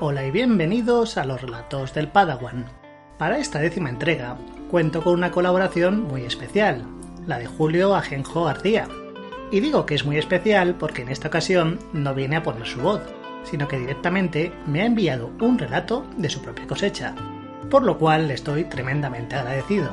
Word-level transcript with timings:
Hola 0.00 0.24
y 0.24 0.30
bienvenidos 0.30 1.18
a 1.18 1.24
los 1.24 1.42
relatos 1.42 1.92
del 1.92 2.06
Padawan. 2.06 2.66
Para 3.18 3.38
esta 3.38 3.58
décima 3.58 3.90
entrega 3.90 4.38
cuento 4.70 5.02
con 5.02 5.14
una 5.14 5.32
colaboración 5.32 6.04
muy 6.04 6.22
especial, 6.22 6.84
la 7.26 7.40
de 7.40 7.46
Julio 7.46 7.96
Ajenjo 7.96 8.44
García. 8.44 8.86
Y 9.50 9.58
digo 9.58 9.86
que 9.86 9.96
es 9.96 10.04
muy 10.04 10.16
especial 10.16 10.76
porque 10.76 11.02
en 11.02 11.08
esta 11.08 11.26
ocasión 11.26 11.80
no 11.92 12.14
viene 12.14 12.36
a 12.36 12.44
poner 12.44 12.64
su 12.64 12.80
voz, 12.80 13.00
sino 13.42 13.66
que 13.66 13.80
directamente 13.80 14.52
me 14.68 14.82
ha 14.82 14.86
enviado 14.86 15.32
un 15.40 15.58
relato 15.58 16.06
de 16.16 16.30
su 16.30 16.42
propia 16.42 16.68
cosecha, 16.68 17.16
por 17.68 17.82
lo 17.82 17.98
cual 17.98 18.28
le 18.28 18.34
estoy 18.34 18.66
tremendamente 18.66 19.34
agradecido. 19.34 19.90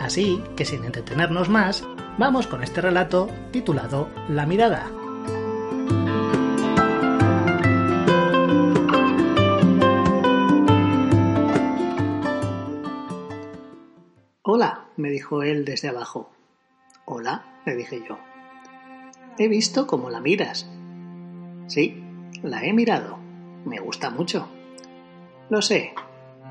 Así 0.00 0.44
que 0.54 0.66
sin 0.66 0.84
entretenernos 0.84 1.48
más, 1.48 1.82
vamos 2.18 2.46
con 2.46 2.62
este 2.62 2.82
relato 2.82 3.30
titulado 3.52 4.10
La 4.28 4.44
mirada. 4.44 4.90
Hola, 14.48 14.84
me 14.96 15.10
dijo 15.10 15.42
él 15.42 15.64
desde 15.64 15.88
abajo. 15.88 16.30
Hola, 17.04 17.60
le 17.66 17.74
dije 17.74 18.00
yo. 18.08 18.16
He 19.38 19.48
visto 19.48 19.88
cómo 19.88 20.08
la 20.08 20.20
miras. 20.20 20.70
Sí, 21.66 22.00
la 22.44 22.64
he 22.64 22.72
mirado. 22.72 23.18
Me 23.64 23.80
gusta 23.80 24.08
mucho. 24.10 24.46
Lo 25.50 25.62
sé. 25.62 25.94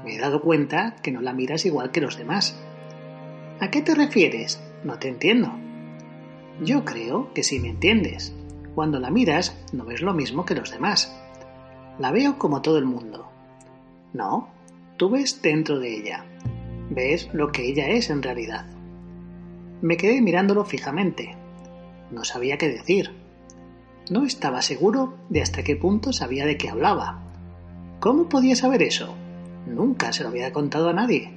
Me 0.04 0.14
he 0.14 0.20
dado 0.20 0.42
cuenta 0.42 0.98
que 1.02 1.14
no 1.14 1.22
la 1.22 1.32
miras 1.32 1.66
igual 1.66 1.92
que 1.92 2.02
los 2.02 2.18
demás. 2.18 2.60
¿A 3.62 3.72
qué 3.72 3.82
te 3.82 3.96
refieres? 3.96 4.62
No 4.84 5.00
te 5.00 5.08
entiendo. 5.08 5.54
Yo 6.62 6.84
creo 6.84 7.34
que 7.34 7.44
sí 7.44 7.62
me 7.62 7.70
entiendes. 7.70 8.36
Cuando 8.76 9.00
la 9.00 9.10
miras 9.10 9.58
no 9.72 9.86
ves 9.86 10.02
lo 10.02 10.14
mismo 10.14 10.44
que 10.44 10.56
los 10.56 10.70
demás. 10.70 11.18
La 11.98 12.12
veo 12.12 12.38
como 12.40 12.62
todo 12.62 12.78
el 12.78 12.86
mundo. 12.86 13.32
No, 14.12 14.50
tú 14.98 15.12
ves 15.12 15.42
dentro 15.42 15.80
de 15.80 15.96
ella. 15.96 16.26
Ves 16.96 17.30
lo 17.34 17.52
que 17.52 17.68
ella 17.68 17.90
es 17.90 18.10
en 18.10 18.24
realidad. 18.24 18.66
Me 19.82 19.98
quedé 19.98 20.22
mirándolo 20.22 20.64
fijamente. 20.64 21.36
No 22.10 22.24
sabía 22.24 22.58
qué 22.58 22.70
decir. 22.70 23.12
No 24.10 24.24
estaba 24.24 24.62
seguro 24.62 25.18
de 25.30 25.42
hasta 25.42 25.64
qué 25.64 25.76
punto 25.76 26.14
sabía 26.14 26.46
de 26.46 26.58
qué 26.58 26.70
hablaba. 26.70 27.22
¿Cómo 28.00 28.30
podía 28.30 28.56
saber 28.56 28.82
eso? 28.82 29.14
Nunca 29.68 30.14
se 30.14 30.24
lo 30.24 30.30
había 30.30 30.54
contado 30.54 30.90
a 30.90 30.94
nadie. 30.94 31.34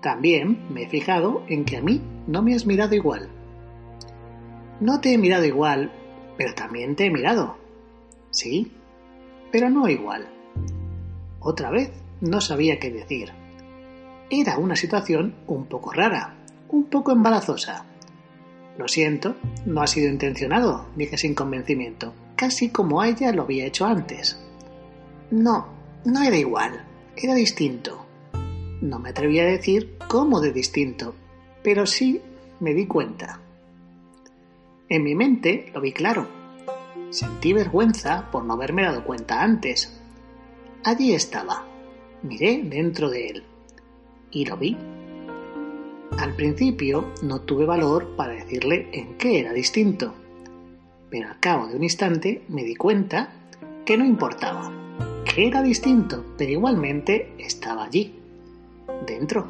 También 0.00 0.66
me 0.70 0.84
he 0.84 0.88
fijado 0.88 1.42
en 1.48 1.64
que 1.64 1.76
a 1.76 1.82
mí 1.82 2.00
no 2.28 2.42
me 2.42 2.54
has 2.54 2.64
mirado 2.64 2.94
igual. 2.94 3.28
No 4.80 5.00
te 5.00 5.12
he 5.12 5.18
mirado 5.18 5.44
igual, 5.44 5.90
pero 6.36 6.54
también 6.54 6.94
te 6.94 7.06
he 7.06 7.10
mirado. 7.10 7.56
Sí, 8.30 8.70
pero 9.50 9.68
no 9.68 9.88
igual. 9.88 10.28
Otra 11.40 11.70
vez 11.70 11.90
no 12.20 12.40
sabía 12.40 12.78
qué 12.78 12.92
decir. 12.92 13.32
Era 14.30 14.58
una 14.58 14.76
situación 14.76 15.36
un 15.46 15.64
poco 15.64 15.90
rara, 15.90 16.34
un 16.68 16.84
poco 16.84 17.12
embarazosa. 17.12 17.86
Lo 18.76 18.86
siento, 18.86 19.36
no 19.64 19.80
ha 19.80 19.86
sido 19.86 20.10
intencionado, 20.10 20.86
dije 20.96 21.16
sin 21.16 21.34
convencimiento, 21.34 22.12
casi 22.36 22.68
como 22.68 23.02
ella 23.02 23.32
lo 23.32 23.44
había 23.44 23.64
hecho 23.64 23.86
antes. 23.86 24.38
No, 25.30 25.68
no 26.04 26.22
era 26.22 26.36
igual, 26.36 26.84
era 27.16 27.34
distinto. 27.34 28.04
No 28.82 28.98
me 28.98 29.10
atreví 29.10 29.40
a 29.40 29.46
decir 29.46 29.96
cómo 30.08 30.42
de 30.42 30.52
distinto, 30.52 31.14
pero 31.62 31.86
sí 31.86 32.20
me 32.60 32.74
di 32.74 32.86
cuenta. 32.86 33.40
En 34.90 35.04
mi 35.04 35.14
mente 35.14 35.70
lo 35.72 35.80
vi 35.80 35.92
claro. 35.92 36.28
Sentí 37.08 37.54
vergüenza 37.54 38.30
por 38.30 38.44
no 38.44 38.52
haberme 38.52 38.82
dado 38.82 39.04
cuenta 39.04 39.42
antes. 39.42 39.98
Allí 40.84 41.14
estaba. 41.14 41.64
Miré 42.22 42.60
dentro 42.62 43.08
de 43.08 43.26
él 43.28 43.44
y 44.30 44.44
lo 44.44 44.56
vi. 44.56 44.76
Al 46.18 46.34
principio 46.34 47.12
no 47.22 47.40
tuve 47.42 47.64
valor 47.64 48.16
para 48.16 48.32
decirle 48.32 48.88
en 48.92 49.16
qué 49.16 49.40
era 49.40 49.52
distinto, 49.52 50.14
pero 51.10 51.28
al 51.28 51.38
cabo 51.38 51.68
de 51.68 51.76
un 51.76 51.84
instante 51.84 52.42
me 52.48 52.64
di 52.64 52.74
cuenta 52.74 53.30
que 53.84 53.96
no 53.96 54.04
importaba, 54.04 54.72
que 55.24 55.46
era 55.46 55.62
distinto, 55.62 56.24
pero 56.36 56.50
igualmente 56.50 57.32
estaba 57.38 57.84
allí, 57.84 58.14
dentro. 59.06 59.46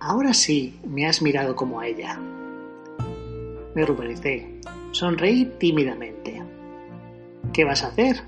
Ahora 0.00 0.32
sí 0.32 0.80
me 0.86 1.06
has 1.06 1.20
mirado 1.20 1.54
como 1.54 1.80
a 1.80 1.86
ella. 1.86 2.18
Me 3.74 3.84
ruboricé, 3.84 4.60
sonreí 4.92 5.44
tímidamente. 5.58 6.42
¿Qué 7.52 7.64
vas 7.64 7.84
a 7.84 7.88
hacer? 7.88 8.22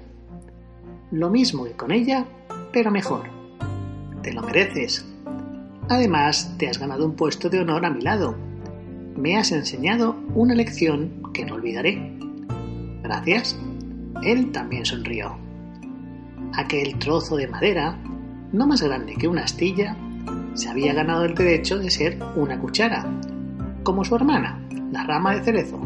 Lo 1.10 1.30
mismo 1.30 1.64
que 1.64 1.72
con 1.72 1.92
ella, 1.92 2.26
pero 2.72 2.90
mejor 2.90 3.39
te 4.22 4.32
lo 4.32 4.42
mereces. 4.42 5.04
Además, 5.88 6.54
te 6.58 6.68
has 6.68 6.78
ganado 6.78 7.04
un 7.04 7.16
puesto 7.16 7.48
de 7.48 7.60
honor 7.60 7.84
a 7.84 7.90
mi 7.90 8.02
lado. 8.02 8.36
Me 9.16 9.36
has 9.36 9.52
enseñado 9.52 10.16
una 10.34 10.54
lección 10.54 11.22
que 11.34 11.44
no 11.44 11.54
olvidaré. 11.54 12.16
Gracias. 13.02 13.58
Él 14.22 14.52
también 14.52 14.84
sonrió. 14.84 15.36
Aquel 16.54 16.98
trozo 16.98 17.36
de 17.36 17.48
madera, 17.48 17.98
no 18.52 18.66
más 18.66 18.82
grande 18.82 19.14
que 19.14 19.28
una 19.28 19.44
astilla, 19.44 19.96
se 20.54 20.68
había 20.68 20.92
ganado 20.92 21.24
el 21.24 21.34
derecho 21.34 21.78
de 21.78 21.90
ser 21.90 22.18
una 22.36 22.58
cuchara, 22.58 23.06
como 23.82 24.04
su 24.04 24.14
hermana, 24.14 24.60
la 24.92 25.04
rama 25.04 25.34
de 25.34 25.42
cerezo. 25.42 25.80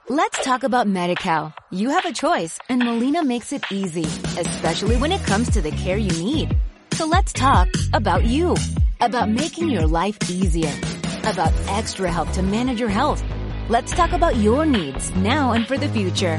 Let's 0.09 0.45
talk 0.45 0.63
about 0.63 0.87
MediCal. 0.87 1.53
You 1.71 1.91
have 1.91 2.07
a 2.07 2.13
choice 2.13 2.59
and 2.69 2.81
Molina 2.83 3.25
makes 3.25 3.53
it 3.53 3.65
easy, 3.73 4.05
especially 4.39 4.97
when 4.97 5.13
it 5.13 5.23
comes 5.25 5.51
to 5.51 5.61
the 5.61 5.73
care 5.73 5.99
you 5.99 6.11
need. 6.23 6.57
So 6.93 7.07
let's 7.07 7.33
talk 7.33 7.69
about 7.93 8.25
you, 8.25 8.57
about 9.01 9.29
making 9.29 9.69
your 9.69 9.87
life 9.87 10.17
easier, 10.31 10.73
about 11.25 11.53
extra 11.69 12.11
help 12.11 12.31
to 12.33 12.43
manage 12.43 12.79
your 12.79 12.89
health. 12.89 13.23
Let's 13.69 13.93
talk 13.93 14.13
about 14.13 14.37
your 14.37 14.65
needs 14.65 15.15
now 15.17 15.53
and 15.53 15.67
for 15.67 15.77
the 15.77 15.89
future. 15.89 16.39